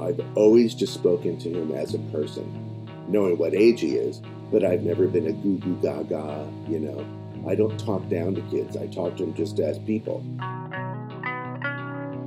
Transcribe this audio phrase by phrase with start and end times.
[0.00, 4.64] I've always just spoken to him as a person, knowing what age he is, but
[4.64, 7.06] I've never been a goo goo gaga, you know.
[7.48, 10.24] I don't talk down to kids, I talk to them just as people.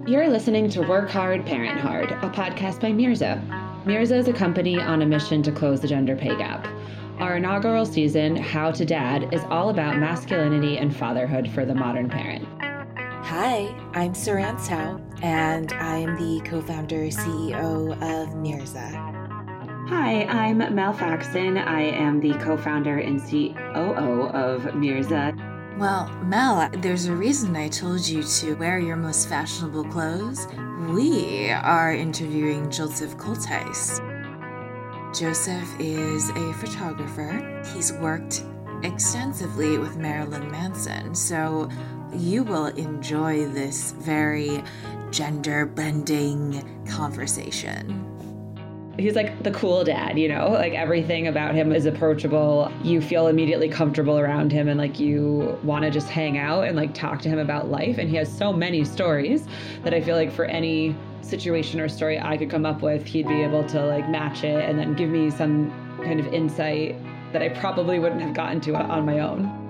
[0.08, 3.42] You're listening to Work Hard, Parent Hard, a podcast by Mirza.
[3.86, 6.68] Mirza is a company on a mission to close the gender pay gap.
[7.20, 12.10] Our inaugural season, How to Dad, is all about masculinity and fatherhood for the modern
[12.10, 12.48] parent.
[13.24, 18.90] Hi, I'm Saran Sao, and I'm the co founder CEO of Mirza.
[19.88, 21.58] Hi, I'm Mel Faxon.
[21.58, 25.34] I am the co founder and COO of Mirza.
[25.78, 30.48] Well, Mel, there's a reason I told you to wear your most fashionable clothes.
[30.90, 34.00] We are interviewing Joseph Cultice.
[35.18, 37.62] Joseph is a photographer.
[37.74, 38.44] He's worked
[38.84, 41.70] extensively with Marilyn Manson, so
[42.14, 44.64] you will enjoy this very
[45.12, 48.08] gender bending conversation.
[49.00, 52.72] He's like the cool dad, you know, like everything about him is approachable.
[52.84, 56.76] You feel immediately comfortable around him and like you want to just hang out and
[56.76, 57.98] like talk to him about life.
[57.98, 59.48] And he has so many stories
[59.84, 63.28] that I feel like for any situation or story I could come up with, he'd
[63.28, 65.72] be able to like match it and then give me some
[66.04, 66.96] kind of insight
[67.32, 69.61] that I probably wouldn't have gotten to on my own.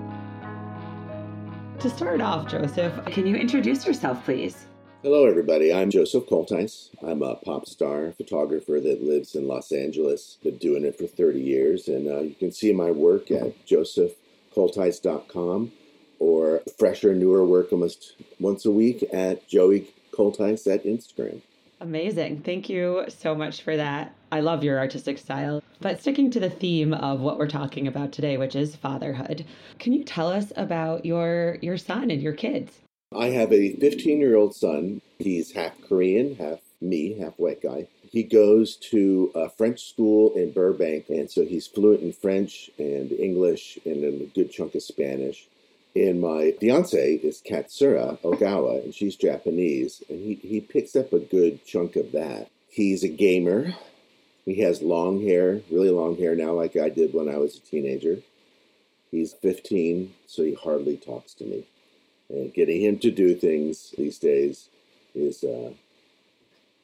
[1.82, 4.68] To start off, Joseph, can you introduce yourself, please?
[5.02, 5.74] Hello, everybody.
[5.74, 6.90] I'm Joseph Cultice.
[7.04, 10.38] I'm a pop star photographer that lives in Los Angeles.
[10.44, 15.72] Been doing it for 30 years, and uh, you can see my work at josephcultice.com
[16.20, 21.40] or fresher, newer work almost once a week at Joey Cultice at Instagram.
[21.80, 22.42] Amazing.
[22.42, 24.14] Thank you so much for that.
[24.30, 25.61] I love your artistic style.
[25.82, 29.44] But sticking to the theme of what we're talking about today, which is fatherhood,
[29.80, 32.78] can you tell us about your your son and your kids?
[33.12, 35.02] I have a 15 year old son.
[35.18, 37.88] He's half Korean, half me, half white guy.
[38.00, 43.10] He goes to a French school in Burbank, and so he's fluent in French and
[43.10, 45.48] English and a good chunk of Spanish.
[45.96, 51.18] And my fiance is Katsura Ogawa, and she's Japanese, and he, he picks up a
[51.18, 52.50] good chunk of that.
[52.68, 53.74] He's a gamer.
[54.44, 57.60] He has long hair, really long hair now, like I did when I was a
[57.60, 58.18] teenager.
[59.10, 61.64] He's 15, so he hardly talks to me.
[62.28, 64.68] And getting him to do things these days
[65.14, 65.72] is uh,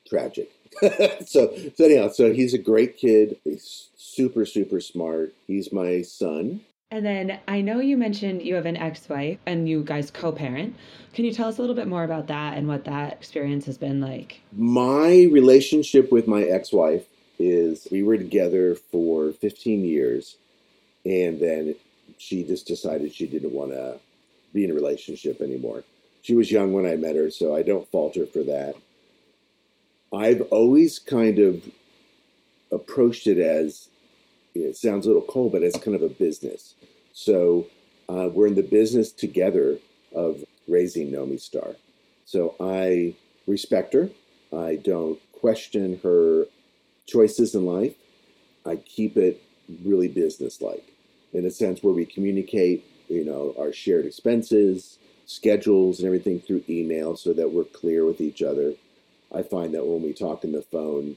[0.08, 0.50] tragic.
[1.26, 3.38] so, so anyhow, so he's a great kid.
[3.44, 5.34] He's super, super smart.
[5.46, 6.60] He's my son.
[6.90, 10.32] And then I know you mentioned you have an ex wife and you guys co
[10.32, 10.74] parent.
[11.12, 13.76] Can you tell us a little bit more about that and what that experience has
[13.76, 14.40] been like?
[14.56, 17.04] My relationship with my ex wife
[17.38, 20.36] is we were together for 15 years
[21.04, 21.74] and then
[22.18, 23.98] she just decided she didn't want to
[24.52, 25.84] be in a relationship anymore.
[26.22, 28.74] She was young when I met her, so I don't fault her for that.
[30.12, 31.62] I've always kind of
[32.72, 33.88] approached it as
[34.54, 36.74] it sounds a little cold, but it's kind of a business.
[37.12, 37.66] So
[38.08, 39.78] uh, we're in the business together
[40.14, 41.76] of raising Nomi Star.
[42.24, 43.14] So I
[43.46, 44.10] respect her.
[44.52, 46.46] I don't question her
[47.08, 47.94] choices in life.
[48.64, 49.42] I keep it
[49.84, 50.92] really businesslike
[51.32, 56.64] in a sense where we communicate, you know, our shared expenses, schedules, and everything through
[56.68, 58.74] email so that we're clear with each other.
[59.34, 61.16] I find that when we talk on the phone,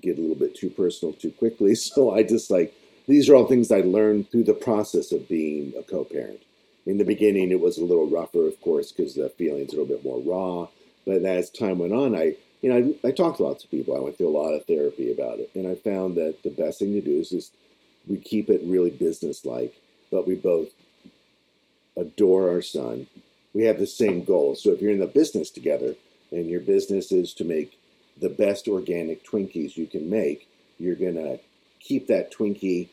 [0.00, 1.74] get a little bit too personal too quickly.
[1.94, 2.74] So I just like
[3.06, 6.40] these are all things I learned through the process of being a co-parent.
[6.86, 9.80] In the beginning, it was a little rougher, of course, because the feelings are a
[9.80, 10.68] little bit more raw.
[11.06, 13.94] But as time went on, I you know I, I talked to lots of people.
[13.94, 16.78] I went through a lot of therapy about it, and I found that the best
[16.78, 17.52] thing to do is just
[18.08, 19.74] we keep it really business-like,
[20.10, 20.68] but we both
[21.94, 23.06] adore our son.
[23.52, 24.54] We have the same goal.
[24.54, 25.94] So if you're in the business together,
[26.32, 27.78] and your business is to make
[28.18, 30.48] the best organic Twinkies you can make,
[30.78, 31.40] you're to
[31.80, 32.88] keep that Twinkie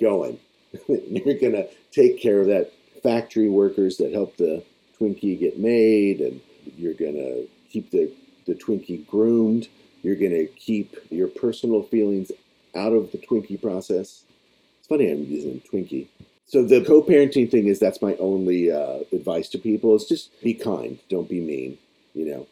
[0.00, 0.38] going.
[0.88, 4.64] you're to take care of that factory workers that help the
[4.98, 6.40] Twinkie get made, and
[6.78, 8.10] you're to keep the,
[8.46, 9.68] the Twinkie groomed.
[10.02, 12.32] You're going to keep your personal feelings
[12.74, 14.24] out of the Twinkie process.
[14.78, 16.08] It's funny I'm using Twinkie.
[16.46, 20.54] So the co-parenting thing is that's my only uh, advice to people is just be
[20.54, 21.78] kind, don't be mean.
[22.14, 22.46] You know,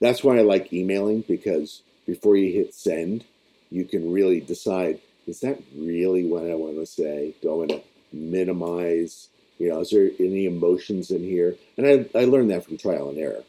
[0.00, 3.24] that's why I like emailing because before you hit send,
[3.70, 7.34] you can really decide is that really what I want to say?
[7.42, 7.82] Do I want to
[8.12, 9.28] minimize?
[9.58, 11.54] You know, is there any emotions in here?
[11.76, 13.44] And I, I learned that from trial and error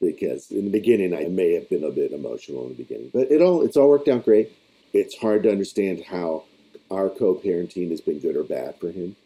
[0.00, 3.30] because in the beginning I may have been a bit emotional in the beginning, but
[3.30, 4.52] it all it's all worked out great.
[4.92, 6.44] It's hard to understand how
[6.90, 9.16] our co-parenting has been good or bad for him,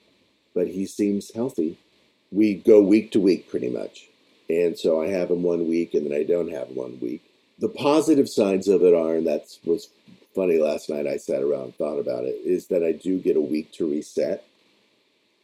[0.54, 1.78] but he seems healthy.
[2.30, 4.08] We go week to week pretty much.
[4.48, 7.22] And so I have him one week and then I don't have one week.
[7.58, 9.88] The positive sides of it are, and that's was
[10.34, 11.06] funny last night.
[11.06, 12.40] I sat around and thought about it.
[12.44, 14.44] Is that I do get a week to reset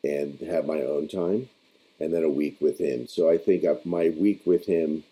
[0.02, 1.48] and have my own time,
[2.00, 3.06] and then a week with him.
[3.06, 5.04] So I think my week with him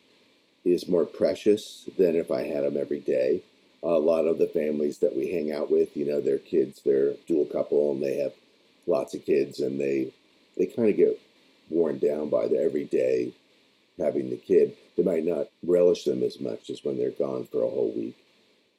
[0.67, 3.43] is more precious than if I had them every day.
[3.83, 7.15] A lot of the families that we hang out with, you know, their kids, they're
[7.27, 8.33] dual couple, and they have
[8.87, 10.13] lots of kids, and they
[10.57, 11.21] they kind of get
[11.71, 13.33] worn down by the every day
[13.99, 14.77] having the kid.
[14.97, 18.17] They might not relish them as much as when they're gone for a whole week.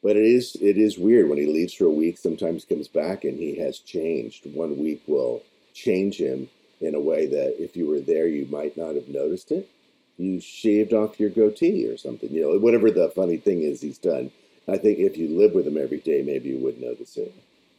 [0.03, 2.17] But it is it is weird when he leaves for a week.
[2.17, 4.45] Sometimes comes back and he has changed.
[4.53, 5.43] One week will
[5.73, 6.49] change him
[6.81, 9.69] in a way that if you were there, you might not have noticed it.
[10.17, 13.99] You shaved off your goatee or something, you know, whatever the funny thing is he's
[13.99, 14.31] done.
[14.67, 17.33] I think if you live with him every day, maybe you would notice it.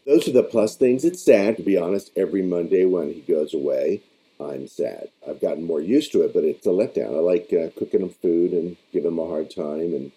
[0.06, 1.04] Those are the plus things.
[1.04, 4.02] It's sad, to be honest, every Monday when he goes away.
[4.40, 5.08] I'm sad.
[5.28, 7.16] I've gotten more used to it, but it's a letdown.
[7.16, 10.12] I like uh, cooking him food and giving him a hard time, and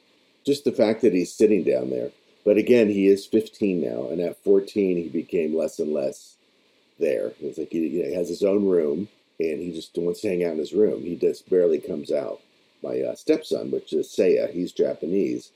[0.46, 2.12] just the fact that he's sitting down there.
[2.46, 6.36] But again, he is 15 now, and at 14, he became less and less
[7.00, 7.34] there.
[7.42, 9.10] It's like he, you know, he has his own room,
[9.50, 11.02] and he just wants to hang out in his room.
[11.02, 12.42] He just barely comes out.
[12.84, 15.52] My uh, stepson, which is Seiya, he's Japanese,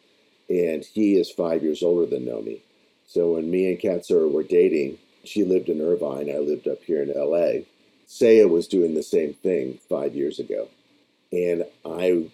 [0.50, 2.62] and he is five years older than Nomi.
[3.08, 7.02] So when me and Katsura were dating, she lived in Irvine, I lived up here
[7.02, 7.64] in LA
[8.08, 10.68] Seiya was doing the same thing five years ago.
[11.31, 12.30] And I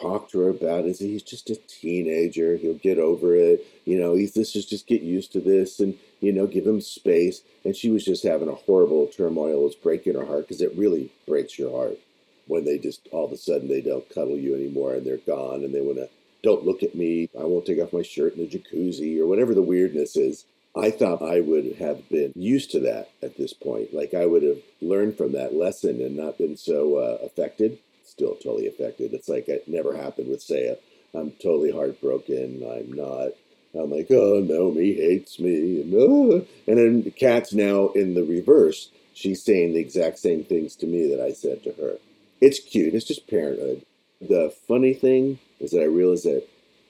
[0.00, 0.98] talked to her about it.
[0.98, 2.56] He's just a teenager.
[2.56, 3.66] He'll get over it.
[3.84, 6.80] You know, he's this is just get used to this and, you know, give him
[6.80, 7.42] space.
[7.64, 9.60] And she was just having a horrible turmoil.
[9.60, 11.98] It was breaking her heart because it really breaks your heart
[12.46, 15.64] when they just all of a sudden they don't cuddle you anymore and they're gone
[15.64, 16.08] and they want to,
[16.42, 17.28] don't look at me.
[17.38, 20.44] I won't take off my shirt in the jacuzzi or whatever the weirdness is.
[20.76, 23.94] I thought I would have been used to that at this point.
[23.94, 27.78] Like I would have learned from that lesson and not been so uh, affected.
[28.16, 29.12] Still totally affected.
[29.12, 30.78] It's like it never happened with Seiya.
[31.14, 32.62] I'm totally heartbroken.
[32.64, 33.32] I'm not.
[33.74, 38.90] I'm like, oh Nomi hates me, and, uh, and then Kat's now in the reverse.
[39.12, 41.98] She's saying the exact same things to me that I said to her.
[42.40, 42.94] It's cute.
[42.94, 43.84] It's just parenthood.
[44.20, 46.46] The funny thing is that I realize that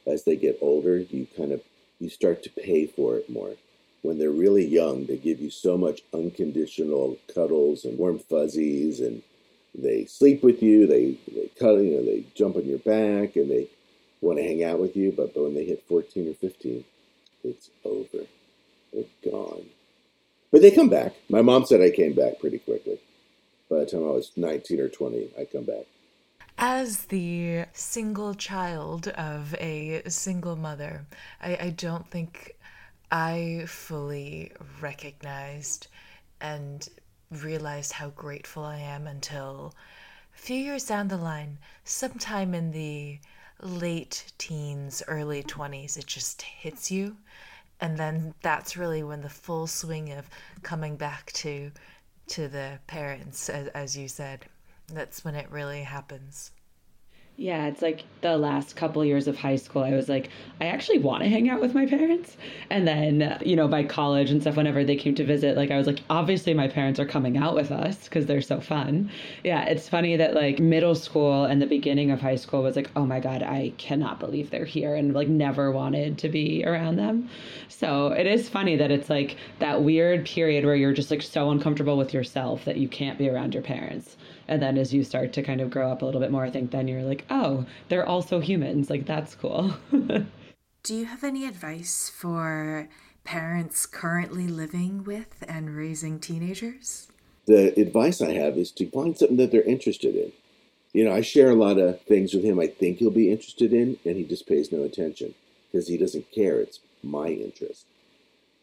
[0.06, 1.61] as they get older, you kind of
[1.99, 3.55] you start to pay for it more
[4.06, 9.23] when they're really young, they give you so much unconditional cuddles and warm fuzzies, and
[9.76, 10.87] they sleep with you.
[10.87, 13.69] They they cut, you know, they jump on your back, and they
[14.20, 15.12] want to hang out with you.
[15.17, 16.84] But, but when they hit fourteen or fifteen,
[17.44, 18.25] it's over.
[18.93, 19.67] They're gone.
[20.50, 21.14] But they come back.
[21.28, 22.99] My mom said I came back pretty quickly.
[23.69, 25.87] By the time I was nineteen or twenty, I come back.
[26.58, 31.06] As the single child of a single mother,
[31.43, 32.56] I, I don't think
[33.11, 35.88] I fully recognized
[36.40, 36.88] and
[37.31, 39.75] realized how grateful I am until
[40.34, 43.19] a few years down the line, sometime in the
[43.61, 47.17] late teens, early 20s, it just hits you.
[47.81, 50.28] And then that's really when the full swing of
[50.62, 51.73] coming back to
[52.28, 54.46] to the parents as, as you said
[54.93, 56.50] that's when it really happens
[57.38, 61.00] yeah, it's like the last couple years of high school, I was like, I actually
[61.00, 62.38] want to hang out with my parents.
[62.70, 65.76] And then, you know, by college and stuff, whenever they came to visit, like, I
[65.76, 69.10] was like, obviously my parents are coming out with us because they're so fun.
[69.44, 72.90] Yeah, it's funny that like middle school and the beginning of high school was like,
[72.96, 76.96] oh my God, I cannot believe they're here and like never wanted to be around
[76.96, 77.28] them.
[77.68, 81.50] So it is funny that it's like that weird period where you're just like so
[81.50, 84.16] uncomfortable with yourself that you can't be around your parents
[84.48, 86.50] and then as you start to kind of grow up a little bit more i
[86.50, 88.90] think then you're like oh they're also humans.
[88.90, 89.74] Like that's cool.
[90.82, 92.88] Do you have any advice for
[93.24, 97.08] parents currently living with and raising teenagers?
[97.46, 100.32] The advice i have is to find something that they're interested in.
[100.92, 103.72] You know i share a lot of things with him i think he'll be interested
[103.72, 105.34] in and he just pays no attention
[105.70, 106.60] because he doesn't care.
[106.60, 107.86] It's my interest.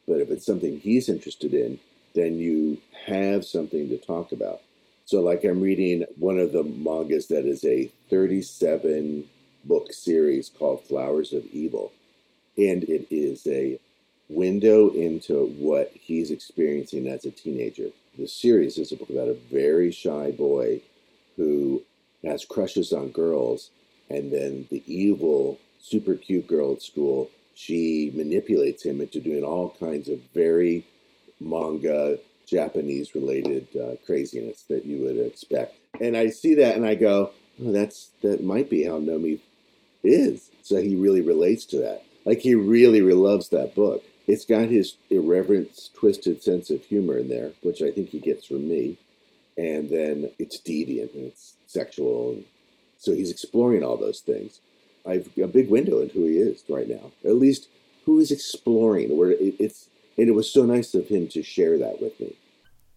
[0.07, 1.79] But if it's something he's interested in
[2.13, 4.61] then you have something to talk about
[5.05, 9.25] so, like, I'm reading one of the mangas that is a 37
[9.65, 11.91] book series called Flowers of Evil.
[12.57, 13.79] And it is a
[14.29, 17.89] window into what he's experiencing as a teenager.
[18.17, 20.81] The series is a book about a very shy boy
[21.36, 21.83] who
[22.24, 23.72] has crushes on girls,
[24.10, 29.75] and then the evil, super cute girl at school, she manipulates him into doing all
[29.79, 30.86] kinds of very
[31.39, 35.75] manga Japanese related uh, craziness that you would expect.
[36.00, 37.31] And I see that and I go,
[37.63, 39.39] oh, that's that might be how Nomi
[40.03, 40.50] is.
[40.62, 42.03] So he really relates to that.
[42.25, 44.03] Like he really, loves that book.
[44.27, 48.45] It's got his irreverent, twisted sense of humor in there, which I think he gets
[48.45, 48.97] from me.
[49.57, 52.31] And then it's deviant and it's sexual.
[52.33, 52.45] And
[52.97, 54.59] so he's exploring all those things.
[55.05, 57.12] I've a big window into who he is right now.
[57.25, 57.67] At least
[58.05, 59.17] who he's exploring.
[59.17, 62.36] Where it, it's and it was so nice of him to share that with me.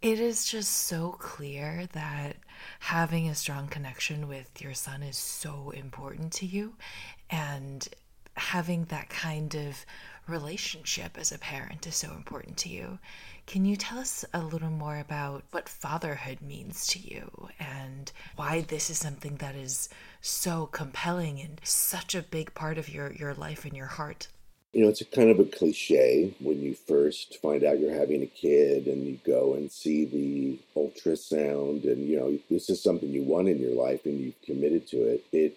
[0.03, 2.37] It is just so clear that
[2.81, 6.75] having a strong connection with your son is so important to you,
[7.31, 7.89] and
[8.37, 9.85] having that kind of
[10.29, 12.99] relationship as a parent is so important to you.
[13.47, 18.63] Can you tell us a little more about what fatherhood means to you and why
[18.63, 19.89] this is something that is
[20.21, 24.27] so compelling and such a big part of your, your life and your heart?
[24.77, 28.23] You know, it's a kind of a cliche when you first find out you're having
[28.23, 33.09] a kid and you go and see the ultrasound and, you know, this is something
[33.09, 35.25] you want in your life and you've committed to it.
[35.33, 35.57] It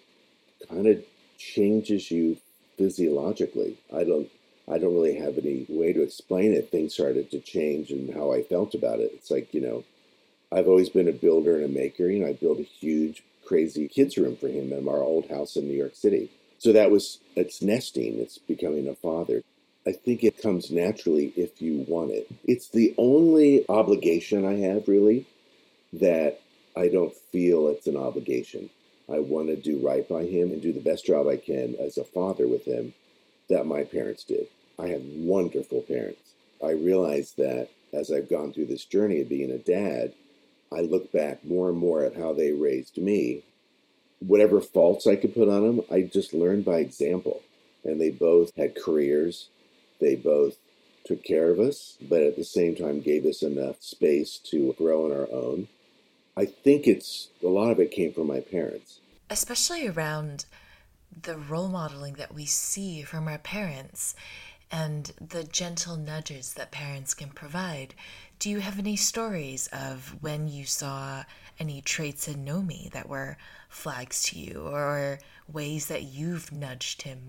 [0.70, 1.04] kind of
[1.38, 2.38] changes you
[2.78, 3.78] physiologically.
[3.94, 4.30] I don't
[4.66, 6.70] I don't really have any way to explain it.
[6.70, 9.12] Things started to change and how I felt about it.
[9.14, 9.84] It's like, you know,
[10.52, 12.08] I've always been a builder and a maker.
[12.08, 15.56] You know, I built a huge, crazy kids' room for him in our old house
[15.56, 16.30] in New York City.
[16.60, 19.40] So that was, it's nesting, it's becoming a father.
[19.86, 22.28] I think it comes naturally if you want it.
[22.44, 25.26] It's the only obligation I have, really,
[25.94, 26.40] that
[26.76, 28.68] I don't feel it's an obligation.
[29.10, 31.96] I want to do right by him and do the best job I can as
[31.96, 32.92] a father with him
[33.48, 34.46] that my parents did.
[34.78, 36.34] I had wonderful parents.
[36.62, 40.12] I realize that as I've gone through this journey of being a dad,
[40.70, 43.44] I look back more and more at how they raised me.
[44.20, 47.42] Whatever faults I could put on them, I just learned by example.
[47.84, 49.48] And they both had careers.
[50.00, 50.56] They both
[51.04, 55.06] took care of us, but at the same time gave us enough space to grow
[55.06, 55.68] on our own.
[56.36, 59.00] I think it's a lot of it came from my parents.
[59.28, 60.44] Especially around
[61.22, 64.14] the role modeling that we see from our parents
[64.70, 67.94] and the gentle nudges that parents can provide.
[68.38, 71.24] Do you have any stories of when you saw
[71.60, 73.36] any traits in Nomi that were
[73.68, 77.28] flags to you or ways that you've nudged him?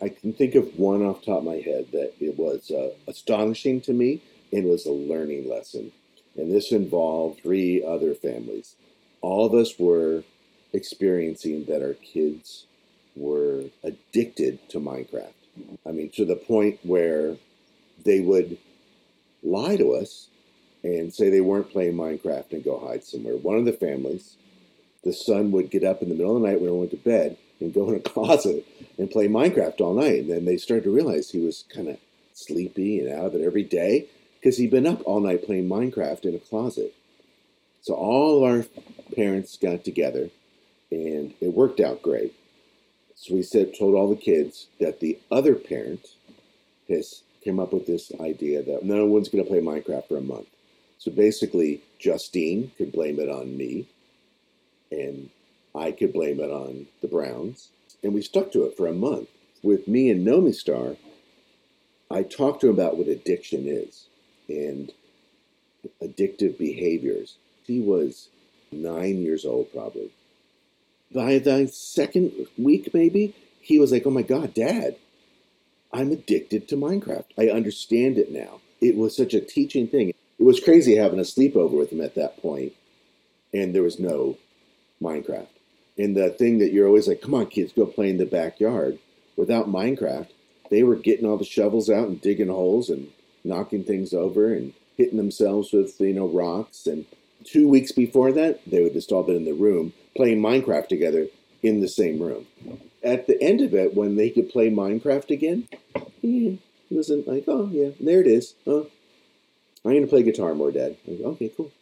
[0.00, 3.80] I can think of one off top of my head that it was uh, astonishing
[3.82, 4.22] to me
[4.52, 5.92] and was a learning lesson.
[6.36, 8.76] And this involved three other families.
[9.20, 10.24] All of us were
[10.72, 12.66] experiencing that our kids
[13.14, 15.32] were addicted to Minecraft.
[15.86, 17.36] I mean, to the point where
[18.04, 18.58] they would
[19.42, 20.28] lie to us
[20.82, 23.36] and say they weren't playing Minecraft and go hide somewhere.
[23.36, 24.36] One of the families,
[25.04, 26.96] the son would get up in the middle of the night when I went to
[26.96, 28.66] bed and go in a closet
[28.98, 30.20] and play Minecraft all night.
[30.20, 31.98] And then they started to realize he was kind of
[32.34, 34.08] sleepy and out of it every day
[34.40, 36.94] because he'd been up all night playing Minecraft in a closet.
[37.82, 38.64] So all our
[39.14, 40.30] parents got together
[40.90, 42.34] and it worked out great.
[43.16, 46.06] So we said, told all the kids that the other parent
[46.88, 50.22] has came up with this idea that no one's going to play Minecraft for a
[50.22, 50.48] month.
[51.02, 53.88] So basically, Justine could blame it on me,
[54.90, 55.30] and
[55.74, 57.70] I could blame it on the Browns.
[58.02, 59.28] And we stuck to it for a month.
[59.62, 60.96] With me and Nomi Star,
[62.10, 64.06] I talked to him about what addiction is
[64.48, 64.92] and
[66.02, 67.36] addictive behaviors.
[67.64, 68.28] He was
[68.70, 70.10] nine years old, probably
[71.12, 74.96] by the second week, maybe, he was like, Oh my God, Dad,
[75.92, 77.26] I'm addicted to Minecraft.
[77.38, 78.60] I understand it now.
[78.80, 80.12] It was such a teaching thing.
[80.38, 82.72] It was crazy having a sleepover with him at that point,
[83.52, 84.38] and there was no
[85.00, 85.48] Minecraft.
[85.98, 88.98] And the thing that you're always like, Come on, kids, go play in the backyard.
[89.36, 90.28] Without Minecraft,
[90.70, 93.08] they were getting all the shovels out and digging holes and
[93.44, 96.86] knocking things over and hitting themselves with, you know, rocks.
[96.86, 97.06] And
[97.44, 101.26] two weeks before that, they would just all been in the room playing Minecraft together
[101.62, 102.46] in the same room.
[103.02, 105.68] At the end of it, when they could play Minecraft again,
[106.20, 106.60] he
[106.90, 108.54] wasn't like, oh, yeah, there it is.
[108.66, 108.88] Oh,
[109.84, 110.96] I'm going to play guitar more, Dad.
[111.06, 111.72] Like, okay, cool.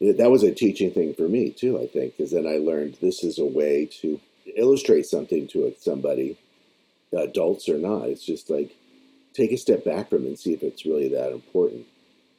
[0.00, 3.22] That was a teaching thing for me, too, I think, because then I learned this
[3.22, 4.20] is a way to
[4.56, 6.38] illustrate something to somebody,
[7.12, 8.08] adults or not.
[8.08, 8.74] It's just like
[9.34, 11.86] take a step back from it and see if it's really that important.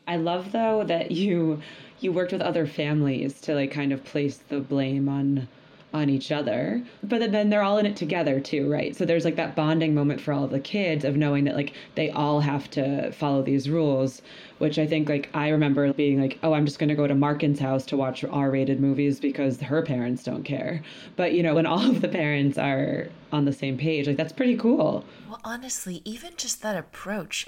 [0.08, 1.62] I love though that you
[2.00, 5.48] you worked with other families to like kind of place the blame on
[5.94, 6.84] on each other.
[7.04, 8.96] But then they're all in it together too right?
[8.96, 12.10] So there's like that bonding moment for all the kids of knowing that like they
[12.10, 14.22] all have to follow these rules
[14.60, 17.16] which i think like i remember being like oh i'm just going to go to
[17.16, 20.82] markin's house to watch r-rated movies because her parents don't care.
[21.16, 24.34] But you know when all of the parents are on the same page like that's
[24.34, 25.06] pretty cool.
[25.28, 27.48] Well honestly even just that approach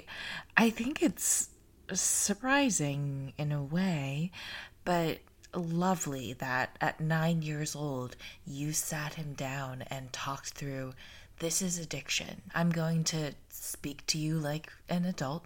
[0.56, 1.48] i think it's
[1.94, 4.30] surprising in a way,
[4.84, 5.18] but
[5.56, 10.92] lovely that at nine years old you sat him down and talked through
[11.38, 12.42] this is addiction.
[12.54, 15.44] I'm going to speak to you like an adult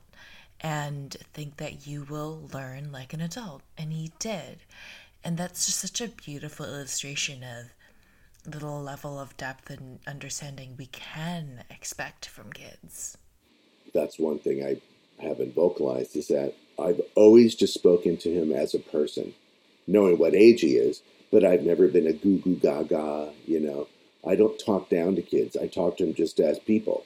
[0.61, 3.63] and think that you will learn like an adult.
[3.77, 4.61] And he did.
[5.25, 7.73] And that's just such a beautiful illustration of
[8.45, 13.19] the level of depth and understanding we can expect from kids.
[13.93, 14.81] That's one thing I
[15.23, 19.35] haven't vocalized is that I've always just spoken to him as a person,
[19.91, 23.89] knowing what age he is, but I've never been a goo goo gaga, you know.
[24.27, 25.57] I don't talk down to kids.
[25.57, 27.05] I talk to them just as people.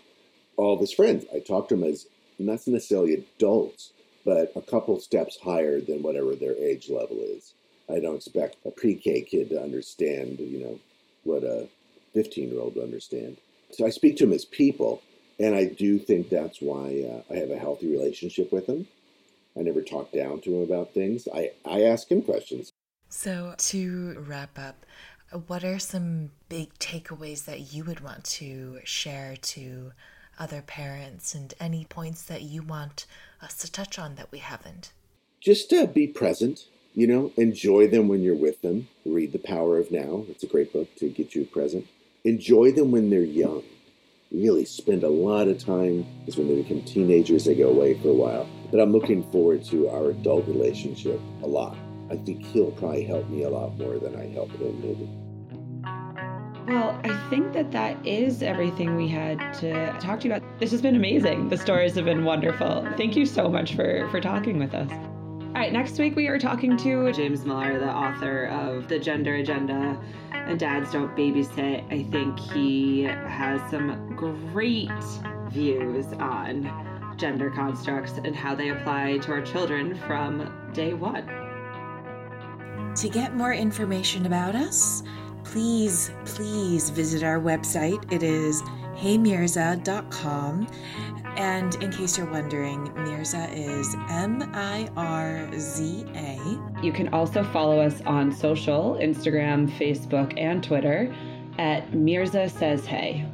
[0.56, 2.06] All of his friends, I talk to them as
[2.38, 3.92] not necessarily adults,
[4.24, 7.54] but a couple steps higher than whatever their age level is.
[7.88, 10.80] I don't expect a pre-K kid to understand, you know,
[11.22, 11.68] what a
[12.16, 13.36] 15-year-old would understand.
[13.70, 15.02] So I speak to them as people,
[15.38, 18.86] and I do think that's why uh, I have a healthy relationship with them.
[19.56, 21.28] I never talk down to him about things.
[21.32, 22.72] I, I ask him questions.
[23.16, 24.84] So, to wrap up,
[25.46, 29.92] what are some big takeaways that you would want to share to
[30.36, 33.06] other parents and any points that you want
[33.40, 34.92] us to touch on that we haven't?
[35.40, 38.88] Just uh, be present, you know, enjoy them when you're with them.
[39.06, 40.24] Read The Power of Now.
[40.28, 41.86] It's a great book to get you present.
[42.24, 43.62] Enjoy them when they're young.
[44.32, 48.08] Really spend a lot of time because when they become teenagers, they go away for
[48.08, 48.48] a while.
[48.72, 51.76] But I'm looking forward to our adult relationship a lot.
[52.10, 55.08] I think he'll probably help me a lot more than I help him, maybe.
[56.66, 60.58] Well, I think that that is everything we had to talk to you about.
[60.58, 61.50] This has been amazing.
[61.50, 62.88] The stories have been wonderful.
[62.96, 64.90] Thank you so much for for talking with us.
[64.90, 69.36] All right, next week we are talking to James Millar, the author of The Gender
[69.36, 70.00] Agenda
[70.32, 71.84] and Dads Don't Babysit.
[71.92, 74.90] I think he has some great
[75.50, 81.53] views on gender constructs and how they apply to our children from day one.
[82.96, 85.02] To get more information about us,
[85.42, 88.12] please, please visit our website.
[88.12, 88.62] It is
[88.94, 90.68] heymirza.com.
[91.36, 96.38] And in case you're wondering, Mirza is M I R Z A.
[96.80, 101.12] You can also follow us on social Instagram, Facebook, and Twitter
[101.58, 103.26] at Mirza Says Hey.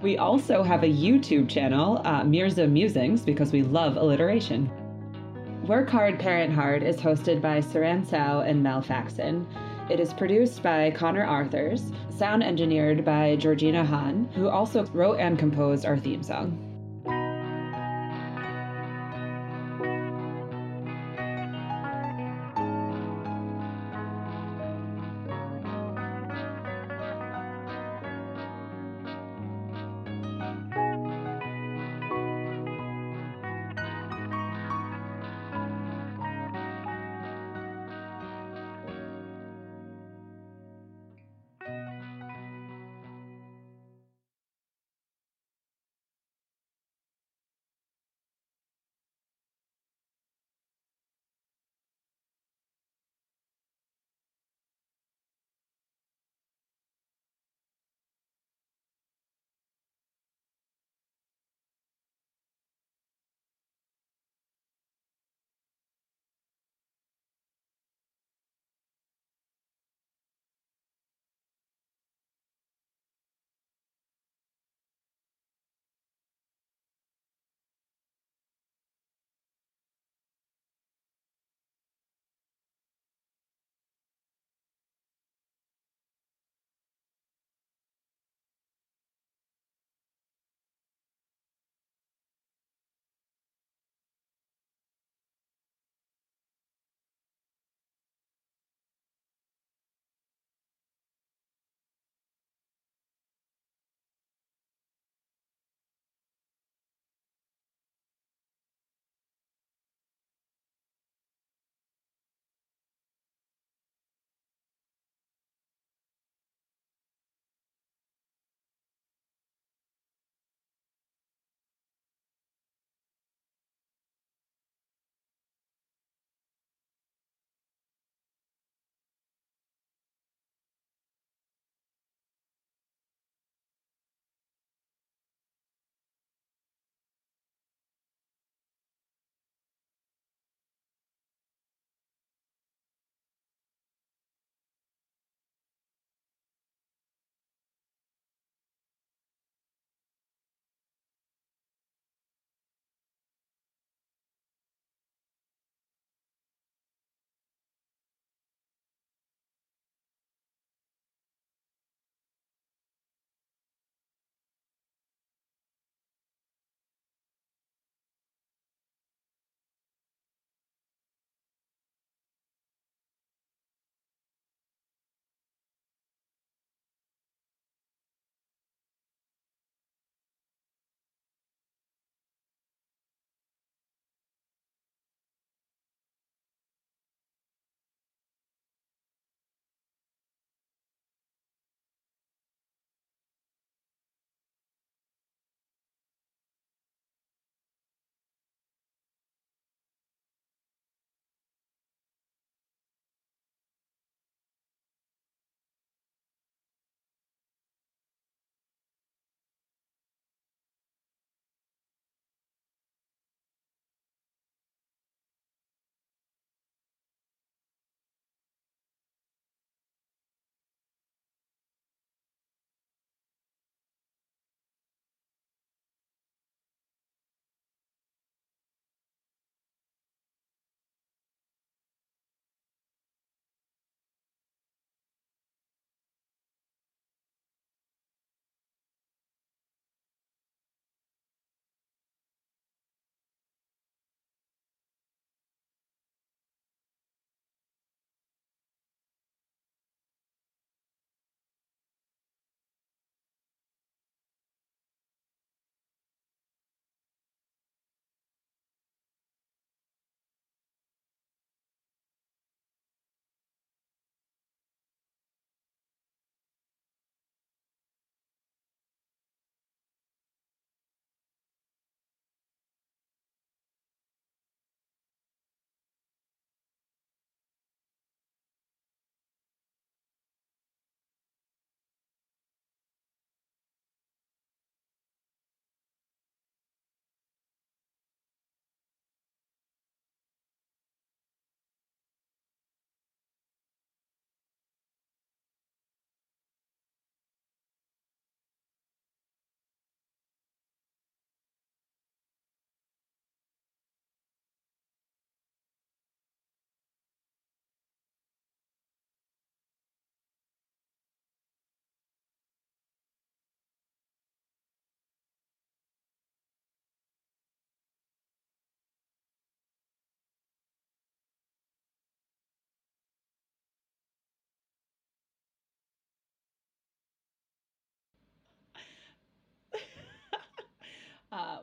[0.00, 4.70] We also have a YouTube channel, uh, Mirza Musings, because we love alliteration.
[5.66, 9.46] Work Hard, Parent Hard is hosted by Saran Sao and Mel Faxon.
[9.88, 15.38] It is produced by Connor Arthurs, sound engineered by Georgina Hahn, who also wrote and
[15.38, 16.73] composed our theme song.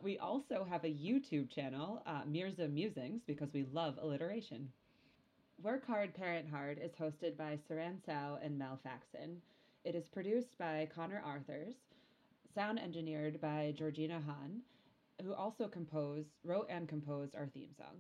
[0.02, 4.70] We also have a YouTube channel, uh, Mirza Musings, because we love alliteration.
[5.62, 9.38] Work Hard, Parent Hard is hosted by Saran Sao and Mel Faxon.
[9.84, 11.76] It is produced by Connor Arthurs,
[12.56, 14.62] sound engineered by Georgina Hahn,
[15.24, 17.98] who also composed, wrote and composed our theme song.